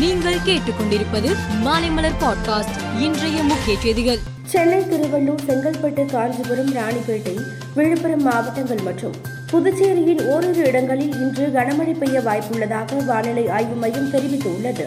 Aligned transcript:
நீங்கள் 0.00 0.36
கேட்டுக்கொண்டிருப்பது 0.46 1.30
மாலைமலர் 1.64 2.12
பாட்காஸ்ட் 2.20 3.00
இன்றைய 3.00 3.42
முக்கிய 3.42 3.78
செய்திகள். 3.78 4.18
சென்னை 4.44 4.78
திருவள்ளூர் 4.78 5.44
செங்கல்பட்டு 5.46 6.06
காஞ்சிபுரம் 6.06 6.72
ராணிப்பேட்டை 6.72 7.40
விழுப்புரம் 7.74 8.22
மாவட்டங்கள் 8.22 8.80
மற்றும் 8.84 9.14
புதுச்சேரியின் 9.52 10.26
ஓரிரு 10.26 10.64
இடங்களில் 10.66 11.12
இன்று 11.12 11.46
கனமழை 11.46 11.98
பெய்ய 11.98 12.20
வாய்ப்புள்ளதாக 12.20 13.04
வானிலை 13.06 13.48
ஆய்வு 13.48 13.74
மையம் 13.74 14.12
தெரிவித்துள்ளது. 14.12 14.84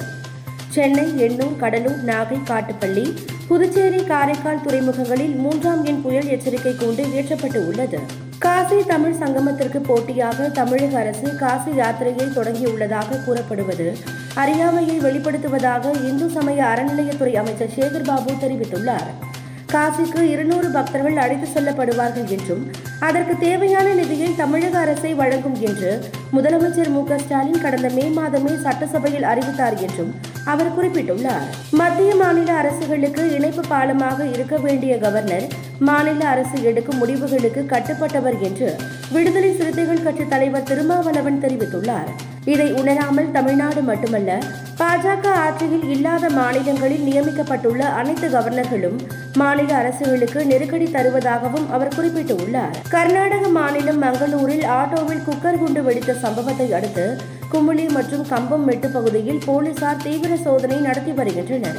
சென்னை 0.74 1.06
எண்ணூர் 1.26 1.58
கடலூர் 1.60 2.02
நாகை 2.04 2.38
காட்டுப்பள்ளி 2.50 3.04
புதுச்சேரி 3.48 4.00
காரைக்கால் 4.04 4.62
துறைமுகங்களில் 4.66 5.36
மூன்றாம் 5.36 5.84
எண் 5.86 6.02
புயல் 6.02 6.30
எச்சரிக்கை 6.30 6.74
கூண்டு 6.74 7.04
ஏற்றப்பட்டு 7.18 7.60
உள்ளது. 7.68 8.00
காசி 8.40 8.78
தமிழ் 8.84 9.20
சங்கமத்திற்கு 9.20 9.80
போட்டியாக 9.80 10.48
தமிழக 10.50 10.98
அரசு 10.98 11.28
காசி 11.36 11.72
யாத்திரையை 11.72 12.28
தொடங்கியுள்ளதாக 12.36 13.20
கூறப்படுவது 13.26 13.88
அறியாமையை 14.36 14.98
வெளிப்படுத்துவதாக 15.00 15.94
இந்து 16.10 16.30
சமய 16.30 16.64
அறநிலையத்துறை 16.64 17.36
அமைச்சர் 17.36 17.76
சேகர்பாபு 17.78 18.34
தெரிவித்துள்ளார். 18.44 19.08
காசிக்கு 19.74 20.22
இருநூறு 20.34 20.68
பக்தர்கள் 20.70 21.18
அழைத்து 21.18 21.48
செல்லப்படுவார்கள் 21.48 22.28
என்றும் 22.28 22.64
அதற்கு 23.00 23.38
தேவையான 23.38 23.88
நிதியை 23.94 24.36
தமிழக 24.36 24.76
அரசை 24.80 25.14
வழங்கும் 25.14 25.58
என்று 25.62 25.92
முதலமைச்சர் 26.34 26.90
மு 26.90 27.02
க 27.04 27.18
ஸ்டாலின் 27.18 27.62
கடந்த 27.62 27.90
மே 27.90 28.06
மாதமே 28.18 28.54
சட்டசபையில் 28.62 29.24
அறிவித்தார் 29.24 29.78
என்றும் 29.82 30.12
அவர் 30.52 30.76
குறிப்பிட்டுள்ளார். 30.78 31.46
மத்திய 31.80 32.16
மாநில 32.16 32.50
அரசுகளுக்கு 32.62 33.24
இணைப்பு 33.36 33.64
பாலமாக 33.70 34.26
இருக்க 34.34 34.56
வேண்டிய 34.58 34.98
கவர்னர் 34.98 35.48
மாநில 35.80 36.28
அரசு 36.28 36.58
எடுக்கும் 36.64 36.98
முடிவுகளுக்கு 36.98 37.62
கட்டுப்பட்டவர் 37.74 38.38
என்று 38.42 38.70
விடுதலை 39.12 39.56
சிறுத்தைகள் 39.56 40.04
கட்சி 40.04 40.28
தலைவர் 40.28 40.70
திருமாவளவன் 40.70 41.42
தெரிவித்துள்ளார். 41.44 42.12
இதை 42.46 42.72
உணராமல் 42.72 43.32
தமிழ்நாடு 43.32 43.82
மட்டுமல்ல 43.82 44.32
பாஜக 44.80 45.26
ஆட்சியில் 45.46 45.86
இல்லாத 45.90 46.30
மாநிலங்களில் 46.30 47.06
நியமிக்கப்பட்டுள்ள 47.10 47.82
அனைத்து 48.00 48.28
கவர்னர்களும் 48.28 48.98
மாநில 49.42 49.70
அரசுகளுக்கு 49.82 50.46
நெருக்கடி 50.46 50.86
தருவதாகவும் 50.86 51.70
அவர் 51.70 51.96
குறிப்பிட்டுள்ளார். 51.98 52.76
கர்நாடக 52.90 53.48
மாநிலம் 53.60 54.02
மங்களூரில் 54.04 54.66
ஆட்டோவில் 54.80 55.24
குக்கர் 55.30 55.60
குண்டு 55.60 55.84
வெடித்த 55.84 56.14
சம்பவத்தை 56.14 56.74
அடுத்து 56.74 57.06
குமுளி 57.54 57.84
மற்றும் 57.96 58.24
கம்பம் 58.30 58.64
மெட்டு 58.68 58.88
பகுதியில் 58.90 59.42
போலீசார் 59.46 60.02
தீவிர 60.04 60.36
சோதனை 60.46 60.78
நடத்தி 60.86 61.12
வருகின்றனர். 61.12 61.78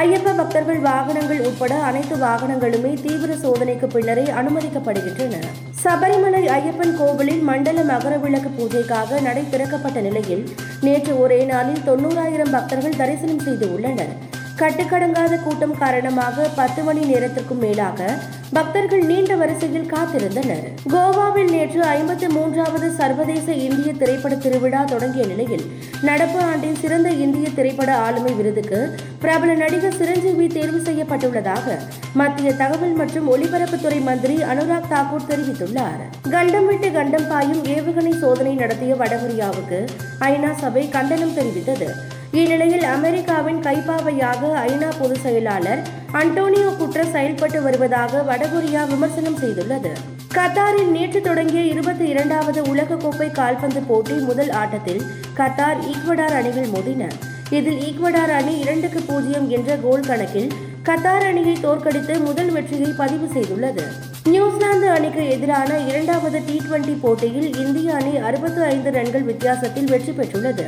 ஐயப்ப 0.00 0.34
பக்தர்கள் 0.36 0.80
வாகனங்கள் 0.80 1.40
உட்பட 1.48 1.74
அனைத்து 1.88 2.16
வாகனங்களுமே 2.16 2.92
தீவிர 3.02 3.32
சோதனைக்கு 3.42 3.86
பின்னரே 3.86 4.24
அனுமதிக்கப்படுகின்றன 4.40 5.40
சபரிமலை 5.84 6.42
ஐயப்பன் 6.58 6.96
கோவிலில் 6.98 7.42
மண்டல 7.50 7.84
மகர 7.92 8.16
விளக்கு 8.18 8.50
பூஜைக்காக 8.58 9.20
நடை 9.20 9.44
திறக்கப்பட்ட 9.50 10.00
நிலையில் 10.00 10.44
நேற்று 10.80 11.14
ஒரே 11.20 11.40
நாளில் 11.44 11.86
தொண்ணூறாயிரம் 11.86 12.54
பக்தர்கள் 12.56 13.00
தரிசனம் 13.02 13.44
செய்து 13.46 13.68
உள்ளனர். 13.74 14.14
கட்டுக்கடங்காத 14.60 15.42
கூட்டம் 15.42 15.78
காரணமாக 15.78 16.48
பத்து 16.56 16.82
மணி 16.82 17.02
நேரத்திற்கும் 17.04 17.58
மேலாக 17.58 18.18
பக்தர்கள் 18.52 19.02
நீண்ட 19.02 19.36
வரிசையில் 19.36 19.90
காத்திருந்தனர். 19.92 20.66
கோவாவில் 20.92 21.50
நேற்று 21.50 21.80
ஐம்பத்தி 21.82 22.28
மூன்றாவது 22.28 22.90
சர்வதேச 22.90 23.52
இந்திய 23.52 23.92
திரைப்பட 23.92 24.34
திருவிழா 24.34 24.84
தொடங்கிய 24.84 25.26
நிலையில் 25.26 25.64
நடப்பு 26.02 26.40
ஆண்டின் 26.40 26.76
சிறந்த 26.76 27.10
இந்திய 27.10 27.48
திரைப்பட 27.50 27.96
ஆளுமை 27.96 28.32
விருதுக்கு 28.32 28.80
பிரபல 29.18 29.54
நடிகர் 29.54 29.96
சிரஞ்சீவி 29.96 30.46
தேர்வு 30.46 30.78
செய்யப்பட்டுள்ளதாக 30.78 31.78
மத்திய 32.14 32.52
தகவல் 32.52 32.92
மற்றும் 32.92 33.36
ஒலிபரப்புத்துறை 33.36 34.00
மந்திரி 34.02 34.36
அனுராக் 34.36 34.90
தாக்கூர் 34.94 35.28
தெரிவித்துள்ளார். 35.28 36.30
கண்டம் 36.30 36.66
விட்டு 36.66 36.92
கண்டம் 36.92 37.28
பாயும் 37.28 37.64
ஏவுகணை 37.64 38.18
சோதனை 38.18 38.54
நடத்திய 38.54 38.94
வடகொரியாவுக்கு 38.94 39.88
ஐநா 40.20 40.52
சபை 40.54 40.88
கண்டனம் 40.88 41.36
தெரிவித்தது. 41.36 42.11
இந்நிலையில் 42.32 42.84
அமெரிக்காவின் 42.84 43.58
கைப்பாவையாக 43.60 44.50
ஐநா 44.68 44.88
பொதுச் 44.98 45.20
செயலாளர் 45.22 45.80
அண்டோனியோ 46.12 46.68
குட்ரஸ் 46.80 47.10
செயல்பட்டு 47.10 47.62
வருவதாக 47.62 48.22
வடகொரியா 48.28 48.86
விமர்சனம் 48.86 49.36
செய்துள்ளது. 49.36 49.92
கத்தாரில் 50.34 50.90
நேற்று 50.90 51.20
தொடங்கிய 51.20 51.62
இருபத்தி 51.62 52.04
இரண்டாவது 52.04 52.62
உலகக்கோப்பை 52.62 53.30
கால்பந்து 53.32 53.80
போட்டி 53.80 54.12
முதல் 54.12 54.50
ஆட்டத்தில் 54.50 55.02
கத்தார் 55.36 55.80
ஈக்வடார் 55.92 56.36
அணிகள் 56.38 56.66
மோதின 56.66 57.08
இதில் 57.50 57.80
ஈக்வடார் 57.80 58.32
அணி 58.38 58.58
இரண்டுக்கு 58.58 59.00
பூஜ்ஜியம் 59.00 59.50
என்ற 59.50 59.76
கோல் 59.76 60.06
கணக்கில் 60.06 60.52
கத்தார் 60.84 61.26
அணியை 61.26 61.56
தோற்கடித்து 61.60 62.18
முதல் 62.18 62.50
வெற்றியை 62.50 62.92
பதிவு 62.96 63.28
செய்துள்ளது. 63.34 63.84
நியூசிலாந்து 64.24 64.88
அணிக்கு 64.88 65.28
எதிரான 65.28 65.78
இரண்டாவது 65.78 66.40
டி 66.46 66.62
டுவெண்டி 66.70 66.96
போட்டியில் 67.00 67.56
இந்திய 67.56 67.94
அணி 67.94 68.16
அறுபத்தி 68.16 68.60
ஐந்து 68.62 68.90
ரன்கள் 68.90 69.22
வித்தியாசத்தில் 69.22 69.84
வெற்றி 69.84 70.12
பெற்றுள்ளது. 70.12 70.66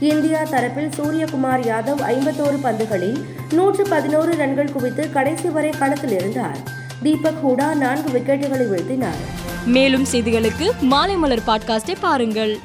இந்தியா 0.00 0.42
தரப்பில் 0.42 0.90
சூரியகுமார் 0.98 1.62
யாதவ் 1.62 2.00
ஐம்பத்தோரு 2.00 2.58
பந்துகளில் 2.62 3.24
நூற்று 3.52 3.86
பதினோரு 3.88 4.36
ரன்கள் 4.36 4.72
குவித்து 4.72 5.12
கடைசி 5.12 5.48
வரை 5.48 5.70
களத்தில் 5.70 6.10
இருந்தார். 6.10 6.56
தீபக் 7.02 7.46
ஹூடா 7.46 7.74
நான்கு 7.74 8.18
விக்கெட்டுகளை 8.18 8.68
வீழ்த்தினார். 8.68 9.20
மேலும் 9.66 10.06
செய்திகளுக்கு 10.12 10.70
மாலை 10.80 11.16
மலர் 11.16 11.42
பாட்காஸ்டை 11.46 11.94
பாருங்கள். 12.00 12.58